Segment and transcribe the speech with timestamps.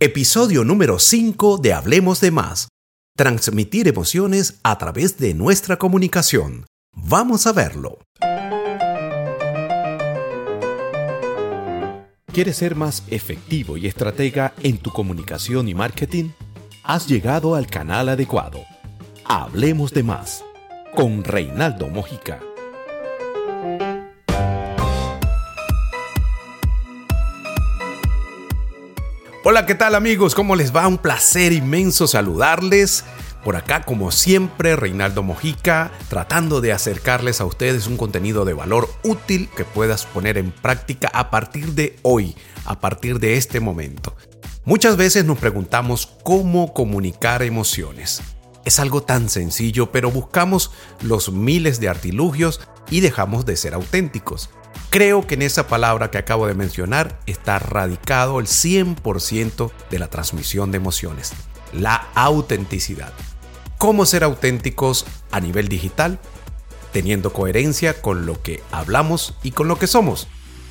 [0.00, 2.68] Episodio número 5 de Hablemos de Más.
[3.16, 6.66] Transmitir emociones a través de nuestra comunicación.
[6.94, 7.98] Vamos a verlo.
[12.32, 16.30] ¿Quieres ser más efectivo y estratega en tu comunicación y marketing?
[16.84, 18.60] Has llegado al canal adecuado.
[19.24, 20.44] Hablemos de Más
[20.94, 22.38] con Reinaldo Mojica.
[29.44, 30.34] Hola, ¿qué tal amigos?
[30.34, 30.88] ¿Cómo les va?
[30.88, 33.04] Un placer inmenso saludarles.
[33.44, 38.90] Por acá, como siempre, Reinaldo Mojica, tratando de acercarles a ustedes un contenido de valor
[39.04, 42.34] útil que puedas poner en práctica a partir de hoy,
[42.64, 44.16] a partir de este momento.
[44.64, 48.20] Muchas veces nos preguntamos cómo comunicar emociones.
[48.64, 52.60] Es algo tan sencillo, pero buscamos los miles de artilugios
[52.90, 54.50] y dejamos de ser auténticos.
[54.90, 60.08] Creo que en esa palabra que acabo de mencionar está radicado el 100% de la
[60.08, 61.34] transmisión de emociones,
[61.74, 63.12] la autenticidad.
[63.76, 66.18] ¿Cómo ser auténticos a nivel digital?
[66.90, 70.26] Teniendo coherencia con lo que hablamos y con lo que somos.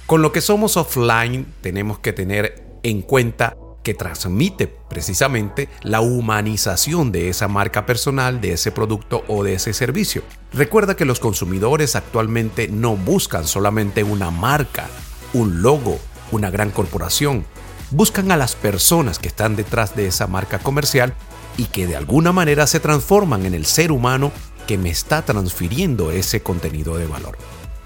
[0.08, 3.56] Con lo que somos offline tenemos que tener en cuenta
[3.88, 9.72] que transmite precisamente la humanización de esa marca personal, de ese producto o de ese
[9.72, 10.24] servicio.
[10.52, 14.88] Recuerda que los consumidores actualmente no buscan solamente una marca,
[15.32, 16.00] un logo,
[16.34, 17.46] una gran corporación.
[17.90, 21.14] Buscan a las personas que están detrás de esa marca comercial
[21.56, 24.34] y que de alguna manera se transforman en el ser humano
[24.68, 27.38] que me está transfiriendo ese contenido de valor.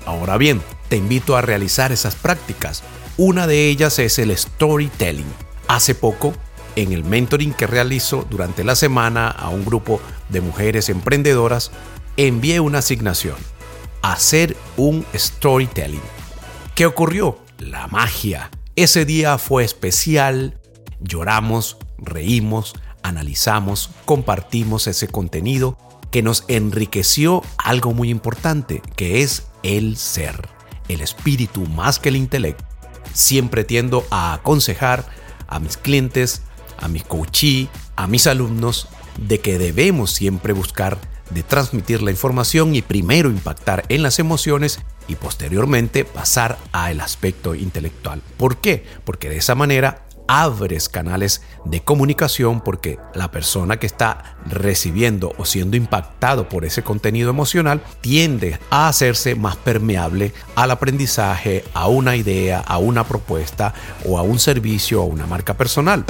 [0.08, 2.82] Ahora bien, te invito a realizar esas prácticas.
[3.18, 6.34] Una de ellas es el storytelling Hace poco,
[6.76, 11.72] en el mentoring que realizo durante la semana a un grupo de mujeres emprendedoras,
[12.18, 13.38] envié una asignación,
[14.02, 16.02] hacer un storytelling.
[16.76, 17.40] ¿Qué ocurrió?
[17.58, 18.52] La magia.
[18.76, 20.60] Ese día fue especial,
[21.00, 25.78] lloramos, reímos, analizamos, compartimos ese contenido
[26.12, 30.50] que nos enriqueció algo muy importante, que es el ser,
[30.90, 32.66] el espíritu más que el intelecto.
[33.14, 35.21] Siempre tiendo a aconsejar
[35.52, 36.42] a mis clientes,
[36.80, 40.98] a mis coachí, a mis alumnos, de que debemos siempre buscar
[41.30, 47.56] de transmitir la información y primero impactar en las emociones y posteriormente pasar al aspecto
[47.56, 48.22] intelectual.
[48.38, 48.86] ¿Por qué?
[49.04, 55.44] Porque de esa manera abres canales de comunicación porque la persona que está recibiendo o
[55.44, 62.16] siendo impactado por ese contenido emocional tiende a hacerse más permeable al aprendizaje, a una
[62.16, 63.74] idea, a una propuesta
[64.06, 66.06] o a un servicio o una marca personal.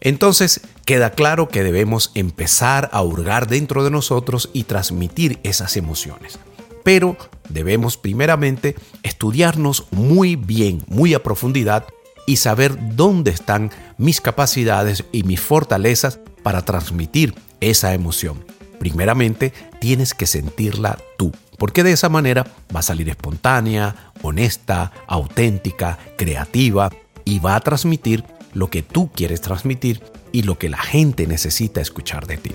[0.00, 6.38] Entonces, queda claro que debemos empezar a hurgar dentro de nosotros y transmitir esas emociones
[6.82, 7.16] pero
[7.48, 11.84] debemos primeramente estudiarnos muy bien, muy a profundidad
[12.26, 18.44] y saber dónde están mis capacidades y mis fortalezas para transmitir esa emoción.
[18.78, 25.98] Primeramente, tienes que sentirla tú, porque de esa manera va a salir espontánea, honesta, auténtica,
[26.16, 26.90] creativa
[27.24, 31.80] y va a transmitir lo que tú quieres transmitir y lo que la gente necesita
[31.80, 32.52] escuchar de ti.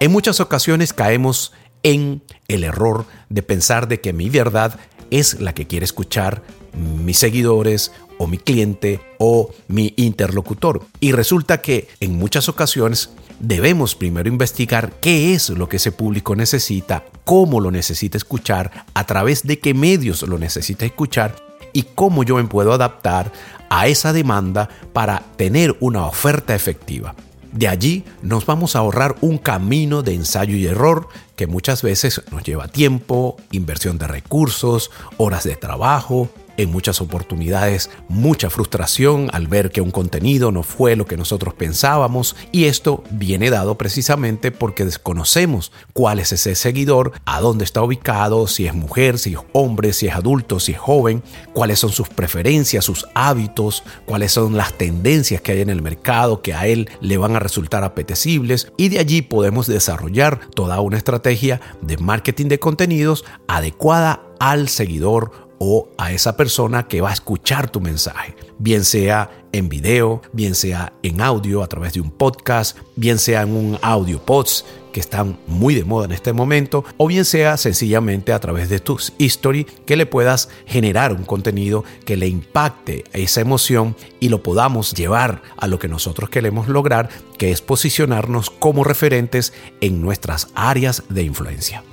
[0.00, 1.52] En muchas ocasiones caemos
[1.82, 4.78] en el error de pensar de que mi verdad
[5.10, 6.42] es la que quiere escuchar
[6.74, 10.84] mis seguidores o mi cliente o mi interlocutor.
[11.00, 13.10] Y resulta que en muchas ocasiones
[13.40, 19.06] debemos primero investigar qué es lo que ese público necesita, cómo lo necesita escuchar, a
[19.06, 21.34] través de qué medios lo necesita escuchar
[21.72, 23.32] y cómo yo me puedo adaptar
[23.70, 27.14] a esa demanda para tener una oferta efectiva.
[27.52, 32.22] De allí nos vamos a ahorrar un camino de ensayo y error que muchas veces
[32.30, 36.28] nos lleva tiempo, inversión de recursos, horas de trabajo,
[36.66, 42.36] muchas oportunidades mucha frustración al ver que un contenido no fue lo que nosotros pensábamos
[42.52, 48.46] y esto viene dado precisamente porque desconocemos cuál es ese seguidor, a dónde está ubicado,
[48.46, 52.08] si es mujer, si es hombre, si es adulto, si es joven, cuáles son sus
[52.08, 56.90] preferencias, sus hábitos, cuáles son las tendencias que hay en el mercado que a él
[57.00, 62.46] le van a resultar apetecibles y de allí podemos desarrollar toda una estrategia de marketing
[62.46, 68.34] de contenidos adecuada al seguidor o a esa persona que va a escuchar tu mensaje,
[68.58, 73.42] bien sea en video, bien sea en audio a través de un podcast, bien sea
[73.42, 77.58] en un audio pods que están muy de moda en este momento, o bien sea
[77.58, 83.04] sencillamente a través de tus history que le puedas generar un contenido que le impacte
[83.12, 88.48] esa emoción y lo podamos llevar a lo que nosotros queremos lograr, que es posicionarnos
[88.48, 89.52] como referentes
[89.82, 91.84] en nuestras áreas de influencia.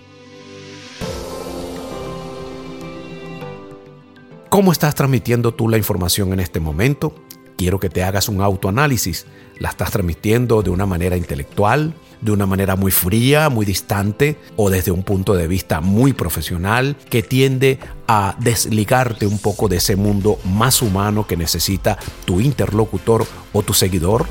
[4.57, 7.13] ¿Cómo estás transmitiendo tú la información en este momento?
[7.59, 9.27] Quiero que te hagas un autoanálisis.
[9.59, 14.71] ¿La estás transmitiendo de una manera intelectual, de una manera muy fría, muy distante o
[14.71, 17.77] desde un punto de vista muy profesional que tiende
[18.07, 23.75] a desligarte un poco de ese mundo más humano que necesita tu interlocutor o tu
[23.75, 24.25] seguidor?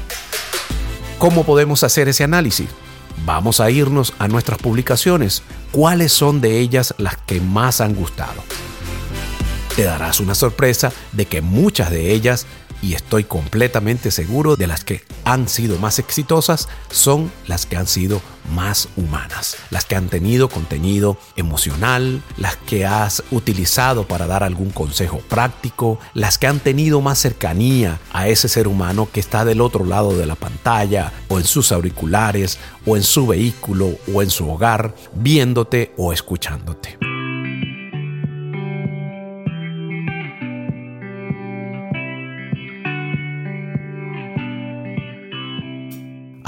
[1.21, 2.67] ¿Cómo podemos hacer ese análisis?
[3.25, 5.45] Vamos a irnos a nuestras publicaciones.
[5.71, 8.43] ¿Cuáles son de ellas las que más han gustado?
[9.77, 12.47] Te darás una sorpresa de que muchas de ellas
[12.81, 17.87] y estoy completamente seguro de las que han sido más exitosas son las que han
[17.87, 18.23] sido
[18.55, 24.71] más humanas, las que han tenido contenido emocional, las que has utilizado para dar algún
[24.71, 29.61] consejo práctico, las que han tenido más cercanía a ese ser humano que está del
[29.61, 34.31] otro lado de la pantalla o en sus auriculares o en su vehículo o en
[34.31, 37.06] su hogar, viéndote o escuchándote.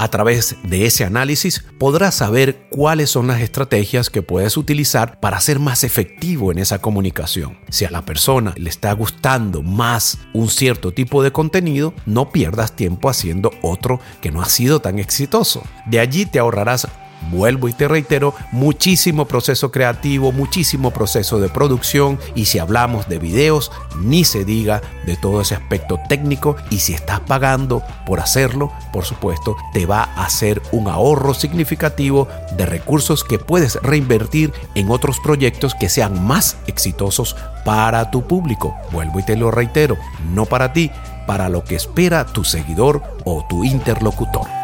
[0.01, 5.41] A través de ese análisis podrás saber cuáles son las estrategias que puedes utilizar para
[5.41, 7.57] ser más efectivo en esa comunicación.
[7.67, 12.77] Si a la persona le está gustando más un cierto tipo de contenido, no pierdas
[12.77, 15.63] tiempo haciendo otro que no ha sido tan exitoso.
[15.85, 16.87] De allí te ahorrarás
[17.31, 23.19] Vuelvo y te reitero, muchísimo proceso creativo, muchísimo proceso de producción y si hablamos de
[23.19, 23.71] videos,
[24.01, 29.05] ni se diga de todo ese aspecto técnico y si estás pagando por hacerlo, por
[29.05, 35.19] supuesto, te va a hacer un ahorro significativo de recursos que puedes reinvertir en otros
[35.19, 37.35] proyectos que sean más exitosos
[37.65, 38.75] para tu público.
[38.91, 39.97] Vuelvo y te lo reitero,
[40.33, 40.91] no para ti,
[41.27, 44.58] para lo que espera tu seguidor o tu interlocutor.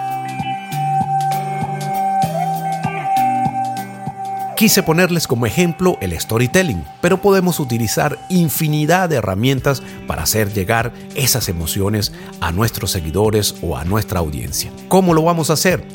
[4.55, 10.93] Quise ponerles como ejemplo el storytelling, pero podemos utilizar infinidad de herramientas para hacer llegar
[11.13, 14.71] esas emociones a nuestros seguidores o a nuestra audiencia.
[14.87, 15.85] ¿Cómo lo vamos a hacer?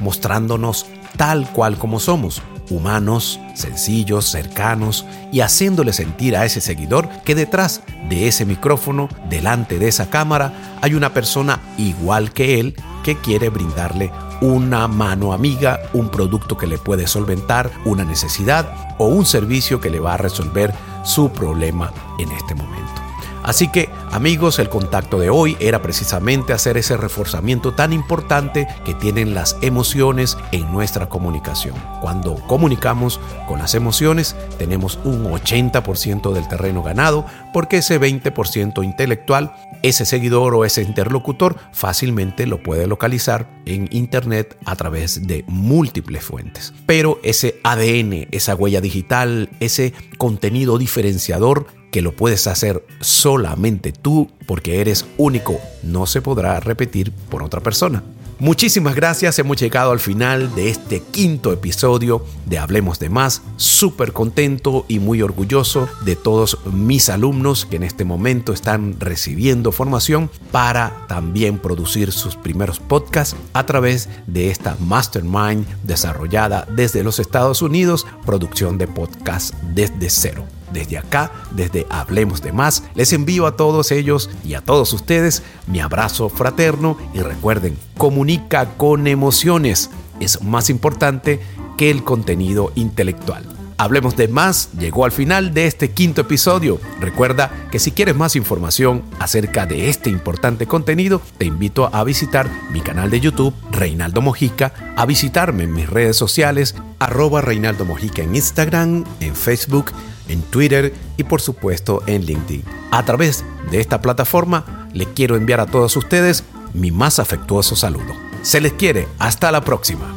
[0.00, 0.86] Mostrándonos
[1.18, 2.40] tal cual como somos,
[2.70, 9.78] humanos, sencillos, cercanos y haciéndole sentir a ese seguidor que detrás de ese micrófono, delante
[9.78, 14.10] de esa cámara, hay una persona igual que él que quiere brindarle
[14.40, 19.90] una mano amiga, un producto que le puede solventar una necesidad o un servicio que
[19.90, 20.74] le va a resolver
[21.04, 23.06] su problema en este momento.
[23.46, 28.92] Así que amigos, el contacto de hoy era precisamente hacer ese reforzamiento tan importante que
[28.92, 31.76] tienen las emociones en nuestra comunicación.
[32.00, 39.54] Cuando comunicamos con las emociones tenemos un 80% del terreno ganado porque ese 20% intelectual,
[39.84, 46.24] ese seguidor o ese interlocutor fácilmente lo puede localizar en Internet a través de múltiples
[46.24, 46.74] fuentes.
[46.84, 54.30] Pero ese ADN, esa huella digital, ese contenido diferenciador que lo puedes hacer solamente tú
[54.44, 58.02] porque eres único, no se podrá repetir por otra persona.
[58.38, 63.40] Muchísimas gracias, hemos llegado al final de este quinto episodio de Hablemos de Más.
[63.56, 69.72] Súper contento y muy orgulloso de todos mis alumnos que en este momento están recibiendo
[69.72, 77.20] formación para también producir sus primeros podcasts a través de esta Mastermind desarrollada desde los
[77.20, 80.44] Estados Unidos, producción de podcast desde cero.
[80.76, 85.42] Desde acá, desde Hablemos de Más, les envío a todos ellos y a todos ustedes
[85.66, 89.88] mi abrazo fraterno y recuerden, comunica con emociones.
[90.20, 91.40] Es más importante
[91.78, 93.55] que el contenido intelectual.
[93.78, 96.80] Hablemos de más llegó al final de este quinto episodio.
[96.98, 102.48] Recuerda que si quieres más información acerca de este importante contenido, te invito a visitar
[102.72, 108.22] mi canal de YouTube, Reinaldo Mojica, a visitarme en mis redes sociales, arroba Reinaldo Mojica
[108.22, 109.92] en Instagram, en Facebook,
[110.28, 112.64] en Twitter y por supuesto en LinkedIn.
[112.90, 118.14] A través de esta plataforma le quiero enviar a todos ustedes mi más afectuoso saludo.
[118.40, 120.14] Se les quiere, hasta la próxima.